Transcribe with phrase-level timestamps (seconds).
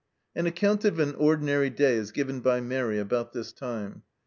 [0.35, 4.01] An account of an ordinary day is given by Mairi about this time.